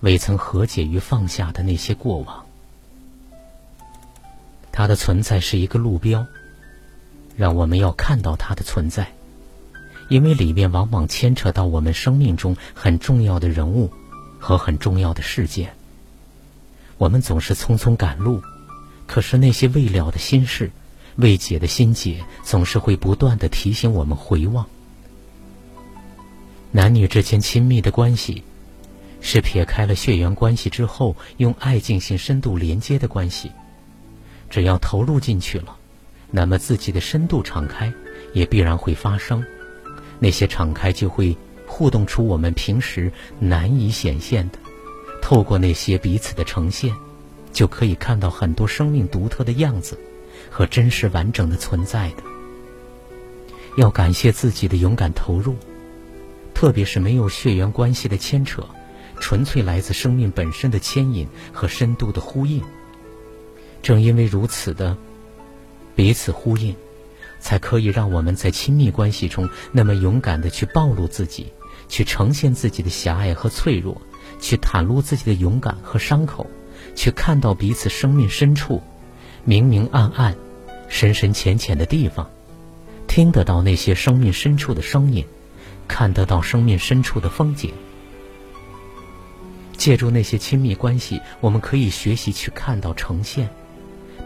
[0.00, 2.44] 未曾和解与放下的那些过往。
[4.72, 6.26] 它的存在是一个路标，
[7.36, 9.12] 让我们要看到它的存在，
[10.08, 13.92] 因为里面往往牵扯到我们生命中很重要的人物
[14.46, 15.74] 和很重要的事件。
[16.98, 18.40] 我们总是匆匆赶路，
[19.04, 20.70] 可是那些未了的心事、
[21.16, 24.64] 未解的心结，总是会不断的提醒我们回望。
[26.70, 28.44] 男女之间亲密的关系，
[29.20, 33.50] 是撇开了血缘关系之后，用爱进行深度连接的关系。
[34.48, 35.76] 只要投入进去了，
[36.30, 37.92] 那么自己的深度敞开
[38.32, 39.44] 也必然会发生。
[40.20, 41.36] 那些敞开就会
[41.76, 44.58] 互动出我们平时难以显现的。
[45.20, 46.94] 透过那些彼此的呈现，
[47.52, 49.98] 就可以看到很多生命独特的样子
[50.50, 52.22] 和真实完整的存在的。
[53.76, 55.54] 要感谢自己的勇敢投入，
[56.54, 58.64] 特别是没有血缘关系的牵扯，
[59.20, 62.62] 纯粹来自生命本身的牵引和深度的呼应。
[63.82, 64.96] 正因为如此的
[65.94, 66.74] 彼此呼应，
[67.38, 71.52] 才可以让我们在亲密关系中那么勇敢的去暴露自己，
[71.88, 74.00] 去呈现自己的狭隘和脆弱，
[74.40, 76.46] 去袒露自己的勇敢和伤口，
[76.94, 78.82] 去看到彼此生命深处
[79.44, 80.36] 明明暗暗、
[80.88, 82.30] 深深浅浅的地方，
[83.06, 85.24] 听得到那些生命深处的声音，
[85.88, 87.72] 看得到生命深处的风景。
[89.76, 93.48] 借助那些亲密关系，我们可以学习去看到呈现。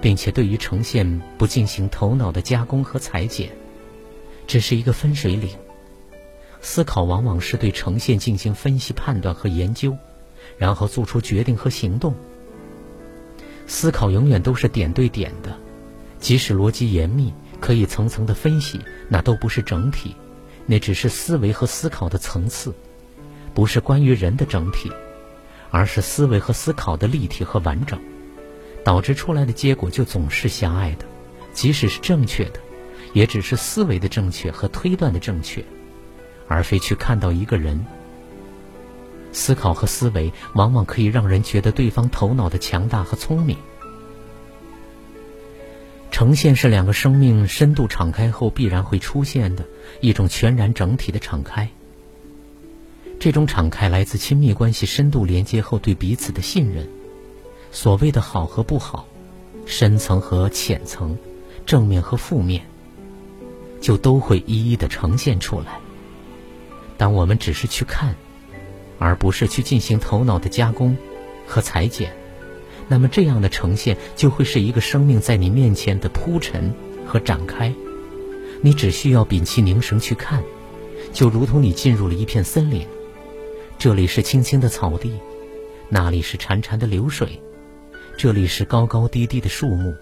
[0.00, 3.50] 并且对于呈现不进行头脑的加工和裁剪，
[4.46, 5.50] 只是一个分水岭。
[6.60, 9.96] 思考往往是对呈现进行分析、判断和研究，
[10.58, 12.14] 然后做出决定和行动。
[13.66, 15.56] 思考永远都是点对点的，
[16.18, 20.14] 即使逻辑严密，可以层层的分析，那都不是整体，
[20.66, 22.74] 那只是思维和思考的层次，
[23.54, 24.90] 不是关于人的整体，
[25.70, 27.98] 而是思维和思考的立体和完整。
[28.82, 31.04] 导致出来的结果就总是狭隘的，
[31.52, 32.60] 即使是正确的，
[33.12, 35.62] 也只是思维的正确和推断的正确，
[36.50, 37.86] 而非去看到一个人。
[39.32, 43.56] 思考和思维往往可以让人觉得对方头脑的强大和聪明。
[46.10, 49.64] 呈现是两个生命深度敞开后必然会出现的
[50.00, 51.70] 一种全然整体的敞开。
[53.20, 56.88] 这种敞开来自亲密关系深度连接后对彼此的信任。
[57.70, 59.06] 所谓的好和不好，
[59.64, 61.16] 深层和浅层，
[61.64, 62.66] 正面和负面，
[63.80, 65.78] 就都会一一的呈现出来。
[67.00, 68.14] 当我们只是去看，
[68.98, 70.94] 而不是去进行头脑的加工
[71.46, 72.12] 和裁剪，
[72.88, 76.74] 那么这样的呈现就会是一个生命在你面前的铺陈
[77.06, 77.72] 和展开。
[78.60, 80.42] 你只需要屏气凝神去看，
[81.10, 82.86] 就如同你进入了一片森林，
[83.78, 85.18] 这里是青青的草地，
[85.88, 87.40] 那里是潺潺的流水。
[88.18, 89.94] 这里是高高低低的树木，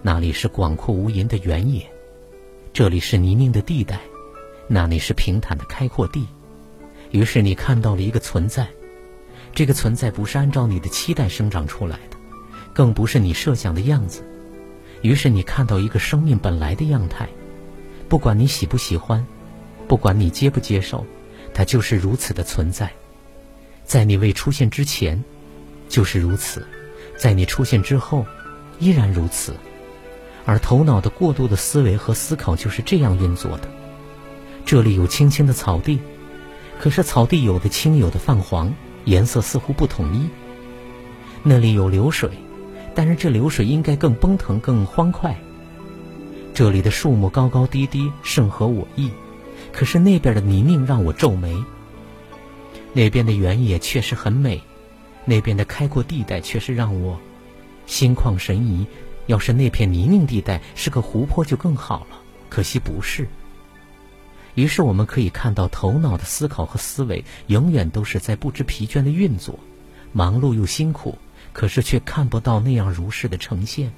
[0.00, 1.80] 那里是广阔无垠的原野；
[2.72, 3.98] 这里是泥泞的地带，
[4.68, 6.26] 那里是平坦的开阔地。
[7.12, 8.66] 于是你看到了一个存在，
[9.54, 12.16] 这个存在不是按照你的期待生长出来的，
[12.72, 14.26] 更不是你设想的样子。
[15.02, 17.28] 于是你看到一个生命本来的样态，
[18.08, 19.24] 不管你喜不喜欢，
[19.86, 21.06] 不管你接不接受，
[21.54, 22.90] 它就是如此的存在。
[23.84, 25.22] 在你未出现之前，
[25.88, 26.66] 就是如此。
[27.16, 28.26] 在你出现之后，
[28.80, 29.54] 依然如此，
[30.44, 33.68] 而头脑的过度的思维和思考就是这样运作的。
[34.66, 36.00] 这里有青青的草地，
[36.80, 40.28] 可是草地有的青，有的泛黄，颜色似乎不统一。
[41.44, 42.28] 那里有流水，
[42.92, 45.38] 但是这流水应该更奔腾、更欢快。
[46.52, 49.08] 这里的树木高高低低，甚合我意，
[49.72, 51.56] 可是那边的泥泞让我皱眉。
[52.92, 54.60] 那边的原野确实很美。
[55.24, 57.20] 那边的开阔地带却是让我
[57.86, 58.84] 心旷神怡。
[59.26, 63.28] 要是那片泥泞地带是个湖泊就更好了，可惜不是。
[64.56, 69.60] 于是我们可以看到，头脑的思考和思维永远都是在不知疲倦的运作，
[70.12, 71.18] 忙碌又辛苦，
[71.52, 73.92] 可是却看不到那样如是的呈现。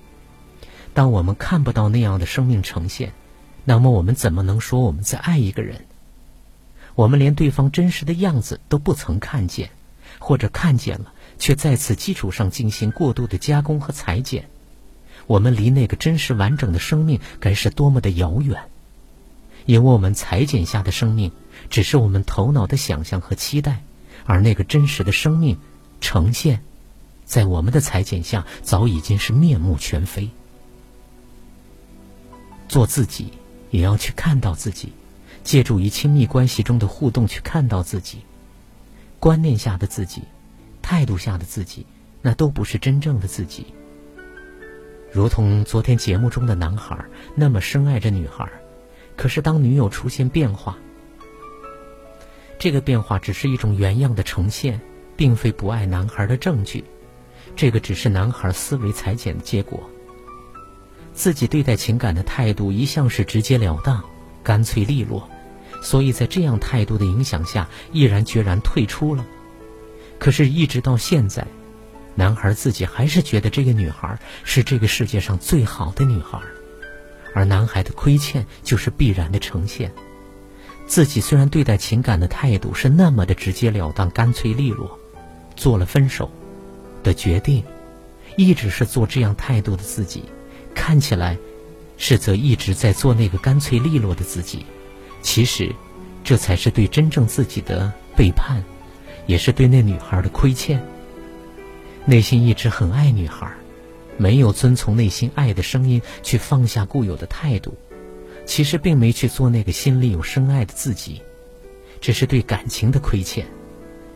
[0.95, 3.13] 当我们看不到那样的生命呈现，
[3.65, 5.87] 那么我们怎么能说我们在爱一个人？
[6.97, 9.71] 我们连对方真实的样子都不曾看见，
[10.19, 14.49] 或者看见了，却在此基础上进行过度的加工和裁剪。
[15.29, 18.59] 我们离那个真实完整的生命该是多么的遥远！
[19.69, 21.31] 因为我们裁剪下的生命，
[21.69, 23.85] 只是我们头脑的想象和期待，
[24.25, 25.59] 而那个真实的生命
[26.01, 26.63] 呈现，
[27.27, 30.31] 在我们的裁剪下，早已经是面目全非。
[32.67, 33.31] 做自己，
[33.71, 34.95] 也要去看到自己。
[35.45, 38.23] 借助于亲密关系中的互动去看到自己，
[39.21, 40.23] 观念下的自己，
[40.81, 41.85] 态度下的自己，
[42.23, 43.67] 那都不是真正的自己。
[45.13, 47.05] 如同昨天节目中的男孩
[47.35, 48.49] 那么深爱着女孩，
[49.19, 50.79] 可是当女友出现变化，
[52.57, 54.81] 这个变化只是一种原样的呈现，
[55.17, 56.85] 并非不爱男孩的证据。
[57.57, 59.91] 这个只是男孩思维裁剪的结果。
[61.13, 64.05] 自己对待情感的态度一向是直截了当、
[64.45, 65.29] 干脆利落。
[65.83, 69.27] 所以在这样态度的影响下，毅然决然退出了。
[70.21, 71.45] 可是，一直到现在，
[72.15, 76.41] 男孩自己还是觉得这个女孩是这个世界上最好的女孩，
[77.39, 79.93] 而男孩的亏欠就是必然的呈现。
[80.89, 84.99] 自己虽然对待情感的态度是那么的直截了当、干脆利落，
[85.55, 86.29] 做了分手
[87.05, 87.63] 的决定，
[88.37, 90.25] 一直是做这样态度的自己，
[90.75, 91.39] 看起来
[91.97, 94.67] 是则一直在做那个干脆利落的自己。
[95.23, 95.73] 其实，
[96.25, 98.65] 这才是对真正自己的背叛，
[99.27, 100.85] 也是对那女孩的亏欠。
[102.05, 103.49] 内心一直很爱女孩，
[104.19, 107.75] 没有遵从内心爱的声音去放下固有的态度，
[108.45, 111.23] 其实并没去做那个心里有深爱的自己，
[112.01, 113.47] 这是对感情的亏欠。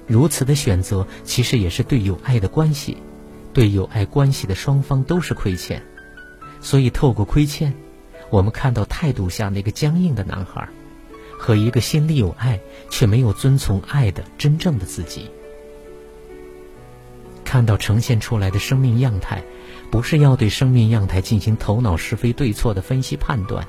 [0.07, 2.99] 如此的选择，其实也是对有爱的关系，
[3.55, 5.83] 对有爱关系的双方都是亏欠。
[6.61, 7.73] 所以，透过亏欠，
[8.29, 10.69] 我们看到态度下那个僵硬的男孩。
[11.39, 15.29] 和一个心里有爱却没有遵从爱的真正的自己，
[17.45, 19.43] 看到呈现出来的生命样态，
[19.93, 23.69] 不是要对生命样态进行头脑是非对错的分析判断，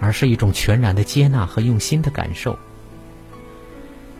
[0.00, 2.58] 而是一种全然的接纳和用心的感受，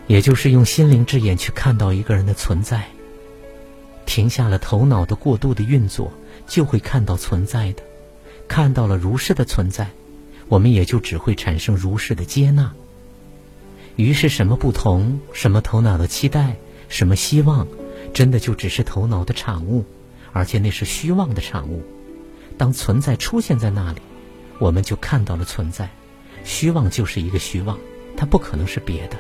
[0.07, 2.87] 也就是用心灵之眼去看到一个人的存在，
[4.07, 6.13] 停下了头脑的过度的运作，
[6.47, 7.83] 就会看到存在的，
[8.47, 9.91] 看到了如是的存在。
[10.49, 12.73] 我们也就只会产生如是的接纳。
[13.97, 16.55] 于是，什么不同，什么头脑的期待，
[16.89, 17.67] 什么希望，
[18.15, 19.85] 真的就只是头脑的产物，
[20.33, 21.83] 而且那是虚妄的产物。
[22.57, 24.01] 当存在出现在那里，
[24.59, 25.89] 我们就看到了存在。
[26.45, 27.79] 虚妄就是一个虚妄，
[28.17, 29.17] 它不可能是别的，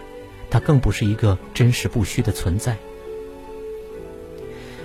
[0.50, 2.76] 它更不是一个真实不虚的存在。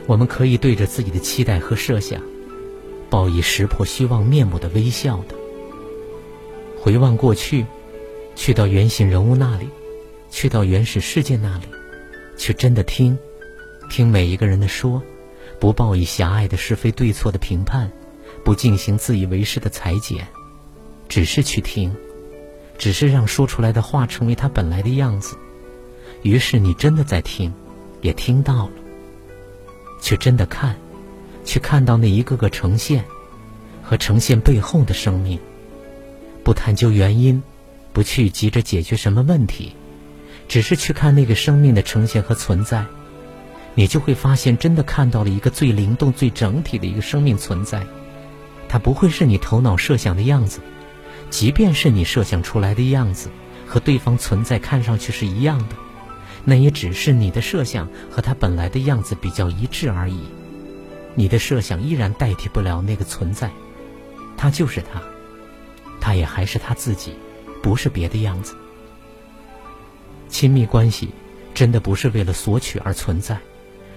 [0.08, 2.22] 我们可以对着自己的期待和设想，
[3.10, 5.36] 报以识破虚妄面目的微笑的。
[6.78, 7.66] 回望过去，
[8.36, 9.68] 去到原型人物那里，
[10.30, 11.66] 去到原始世界那里，
[12.38, 13.18] 去真的听，
[13.90, 15.02] 听每一个人的说，
[15.60, 17.92] 不报以狭隘的是非对错的评判，
[18.44, 20.28] 不进行自以为是的裁剪，
[21.08, 21.96] 只是去听，
[22.78, 25.38] 只是让说出来的话成为他本来的样子。
[26.24, 27.54] 于是你真的在听，
[28.02, 28.72] 也听到了，
[30.02, 30.76] 去真的看，
[31.44, 33.06] 去看到那一个个呈现
[33.84, 35.40] 和呈现背后的生命。
[36.44, 37.42] 不探究原因，
[37.94, 39.74] 不去急着解决什么问题，
[40.48, 42.86] 只是去看那个生命的呈现和存在，
[43.76, 47.86] 你就会发现，真的看到了一个最灵动、最整体的一个生命存在。
[48.68, 50.60] 它不会是你头脑设想的样子，
[51.30, 53.30] 即便是你设想出来的样子
[53.68, 55.76] 和对方存在看上去是一样的，
[56.44, 60.20] 那也只是你的设想和他本来的样子比较一致而已。
[61.14, 63.52] 你的设想依然代替不了那个存在，
[64.36, 65.02] 他就是他。
[66.02, 67.14] 他也还是他自己，
[67.64, 68.56] 不是别的样子。
[70.28, 71.10] 亲密关系
[71.54, 73.40] 真的不是为了索取而存在，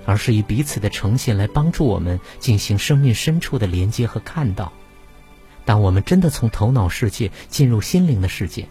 [0.09, 4.73] 而是以彼此的呈现来帮助我们进行生命深处的连接和看到。
[5.67, 8.67] 当我们真的从头脑世界进入心灵的世界，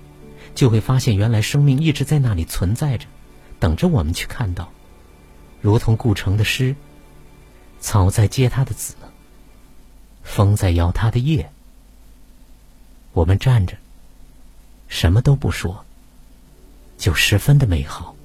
[0.56, 3.06] 就会发现原来生命一直在那里存在着，
[3.60, 4.72] 等着我们去看到。
[5.62, 6.76] 如同顾城的诗
[7.80, 8.96] ：“草在结它的籽，
[10.24, 11.52] 风在摇它的叶。”
[13.14, 13.78] 我们站着，
[14.88, 15.86] 什么都不说，
[16.98, 18.16] 就十分的美好。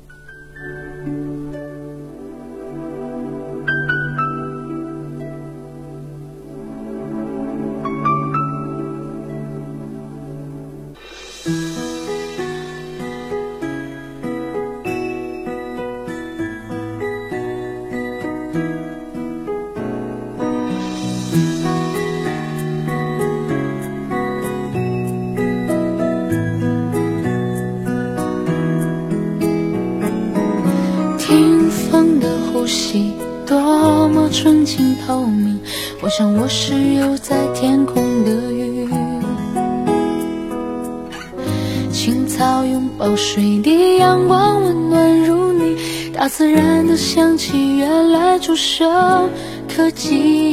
[31.33, 33.11] 清风的呼吸
[33.47, 35.59] 多么纯净透明，
[36.03, 38.87] 我想我是游在天空的鱼。
[41.91, 45.75] 青草拥抱水滴，阳光温暖如你，
[46.13, 48.85] 大自然的香气原来触手
[49.75, 50.52] 可及。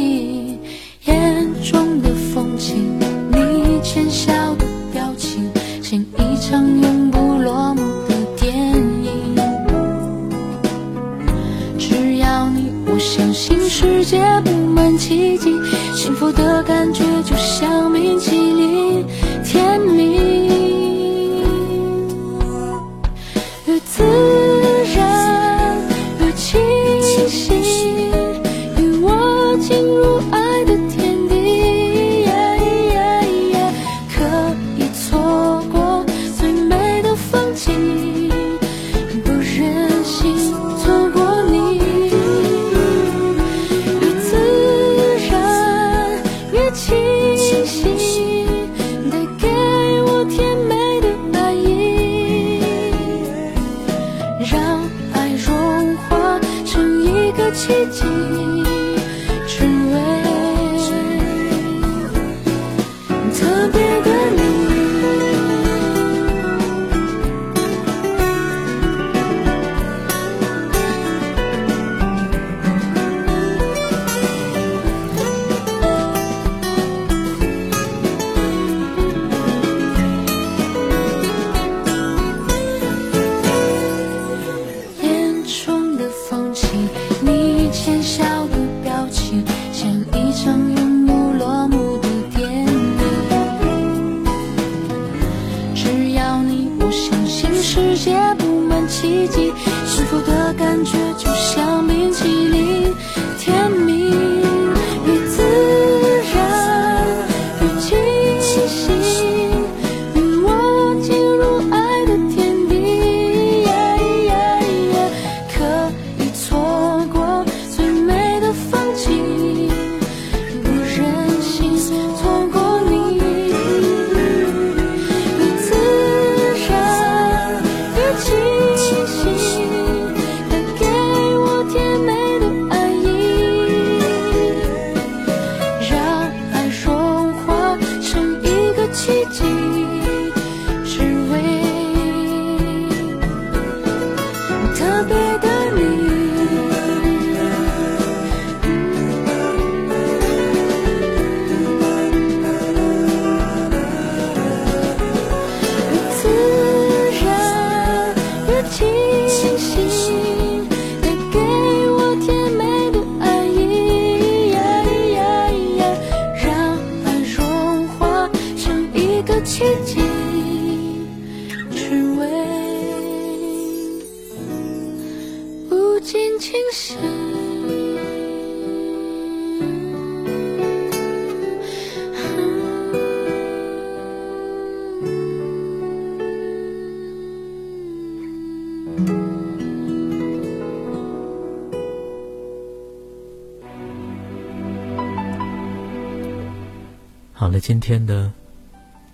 [197.50, 198.32] 好了，今天的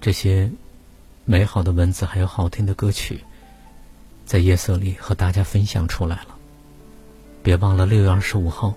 [0.01, 0.51] 这些
[1.23, 3.23] 美好的文字还有好听的歌曲，
[4.25, 6.35] 在夜色里和大家分享出来了。
[7.41, 8.73] 别忘了六月二十五号，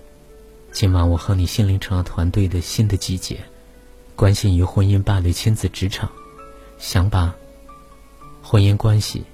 [0.70, 3.40] 今晚我和你心灵成长团队的新的集结，
[4.14, 6.08] 关心于婚姻、伴侣、亲子、职场，
[6.78, 7.34] 想把
[8.40, 9.24] 婚姻关系、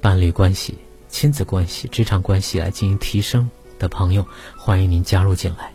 [0.00, 0.76] 伴侣关系、
[1.08, 4.26] 亲子关系、职场关系来进行提升的朋友，
[4.56, 5.70] 欢迎您加入进来。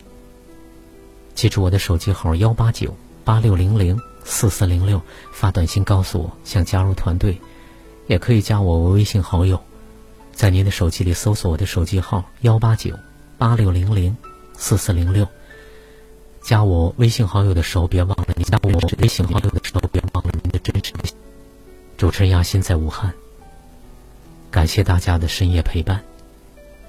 [1.38, 7.40] 记住我的手机号幺八九八六零零四四零六，发短信告诉我想加入团队，
[8.08, 9.62] 也可以加我微信好友，
[10.32, 12.98] 在您的手机里搜索我的手机号幺八九
[13.38, 14.16] 八六零零
[14.54, 15.28] 四四零六，
[16.42, 20.92] 加我微信好友的时候别忘了您加我微信好友的时候别忘了您的真实。
[21.96, 23.14] 主持人亚欣在武汉，
[24.50, 26.02] 感谢大家的深夜陪伴，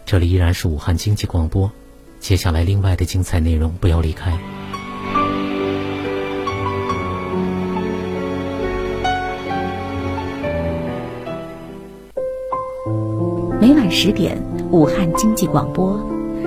[0.08, 1.72] 这里依然是武汉经济广播。
[2.20, 4.32] 接下来，另外的精彩内容，不要离开。
[13.60, 14.38] 每晚十点，
[14.70, 16.00] 武汉经济广播，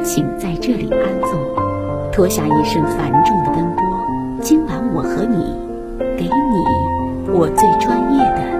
[0.05, 3.83] 请在这里安坐，脱下一身繁重的奔波。
[4.41, 5.37] 今晚我和你，
[6.17, 8.53] 给你我最专业的。